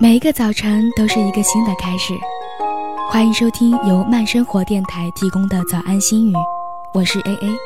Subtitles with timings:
[0.00, 2.14] 每一个早晨都是一个新的开始，
[3.10, 6.34] 欢迎收听由慢生活电台提供的早安心语，
[6.94, 7.58] 我是 A A。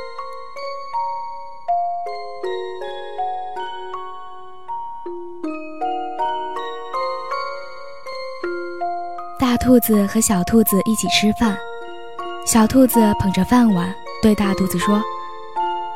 [9.39, 11.55] 大兔子和小兔子一起吃饭，
[12.47, 15.03] 小兔子捧着饭碗对大兔子说：“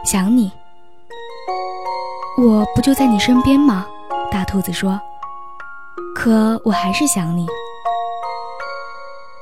[0.05, 0.53] 想你，
[2.39, 3.87] 我不就在你身边吗？”
[4.31, 5.01] 大兔子说
[6.15, 7.47] ：“可我还是想你。”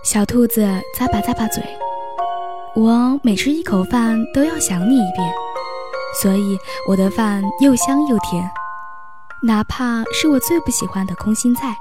[0.04, 0.60] 小兔子
[0.98, 1.62] 咂巴咂巴嘴
[2.76, 5.32] ：“我每吃一口饭都要想你一遍，
[6.20, 6.58] 所以
[6.88, 8.50] 我的饭又香又甜，
[9.42, 11.76] 哪怕是我最不喜欢的空心菜。”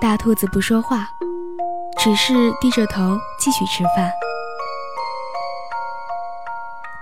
[0.00, 1.06] 大兔子不说话，
[1.98, 4.10] 只是低着头继续吃饭。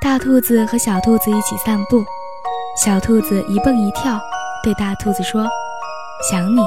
[0.01, 2.05] 大兔子和小兔子一起散步，
[2.85, 4.19] 小兔子一蹦一跳，
[4.63, 5.47] 对大兔子说
[6.31, 6.61] ：“想你，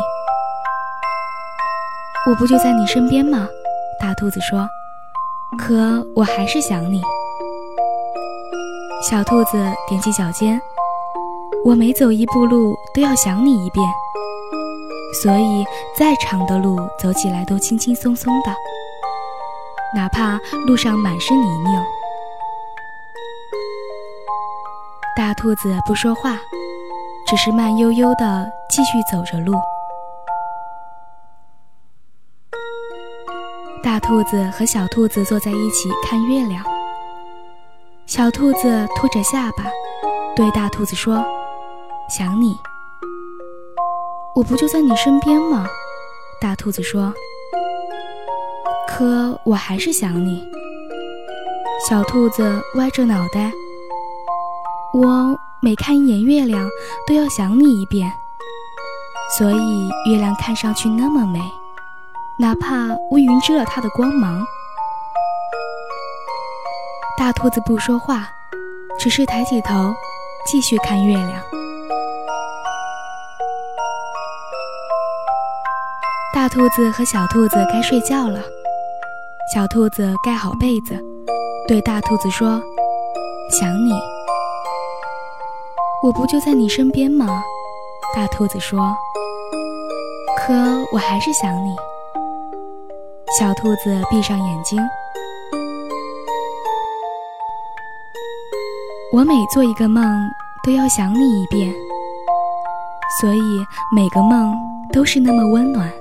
[2.27, 3.47] 我不就在你身边吗？”
[3.99, 4.67] 大兔子说
[5.59, 7.01] ：“可我还是想你。”
[9.07, 9.57] 小兔子
[9.89, 10.59] 踮起脚尖
[11.65, 13.85] ：“我每走一步路都要想你一遍。”
[15.21, 15.65] 所以，
[15.97, 18.51] 再长的路走起来都轻轻松松的，
[19.93, 21.83] 哪怕路上满是泥泞。
[25.17, 26.39] 大兔子不说话，
[27.31, 29.53] 只是慢悠悠地继续走着路。
[33.81, 36.61] 大兔子和小兔子坐在一起看月亮。
[38.05, 39.63] 小兔子托着下巴，
[40.35, 41.23] 对大兔子说
[42.11, 42.53] ：“想你。”
[44.35, 45.65] 我不就在你身边吗？
[46.41, 47.13] 大兔子说。
[48.89, 50.45] 可我还是想你。
[51.87, 53.53] 小兔子歪着脑袋。
[54.93, 56.67] 我每看一眼月亮，
[57.05, 58.11] 都要想你一遍。
[59.37, 61.39] 所以月亮看上去那么美，
[62.39, 64.43] 哪怕乌云遮了它的光芒。
[67.15, 68.27] 大兔子不说话，
[68.99, 69.93] 只是抬起头，
[70.47, 71.43] 继续看月亮。
[76.33, 78.39] 大兔子和小兔子该睡觉了。
[79.53, 80.99] 小兔子盖好被子，
[81.67, 82.59] 对大兔子说
[83.59, 83.91] ：“想你，
[86.03, 87.27] 我不就在你身边吗？”
[88.15, 88.79] 大兔子说
[90.37, 90.53] ：“可
[90.91, 91.75] 我还是想你。”
[93.39, 94.79] 小兔子闭上眼睛。
[99.13, 100.03] 我每做一个梦，
[100.65, 101.73] 都要想你一遍，
[103.19, 103.41] 所以
[103.95, 104.53] 每个梦
[104.91, 105.91] 都是那么温暖。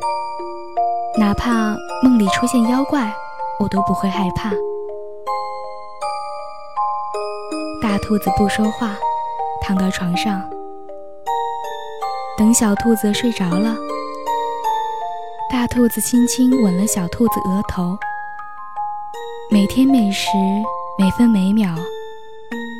[1.18, 3.12] 哪怕梦里出现妖怪，
[3.58, 4.50] 我都不会害怕。
[7.82, 8.96] 大兔子不说话，
[9.62, 10.42] 躺到床上，
[12.36, 13.76] 等小兔子睡着了。
[15.50, 17.96] 大兔子轻轻吻了小兔子额头。
[19.50, 20.28] 每天每时
[20.98, 21.74] 每分每秒，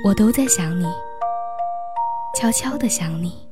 [0.05, 0.87] 我都在想你，
[2.41, 3.50] 悄悄的想你。